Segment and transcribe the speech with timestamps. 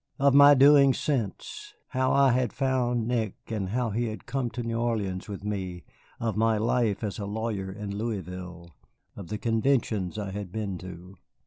[0.17, 4.63] Of my doings since; how I had found Nick and how he had come to
[4.63, 5.83] New Orleans with me;
[6.19, 8.71] of my life as a lawyer in Louisville,
[9.15, 11.17] of the conventions I had been to.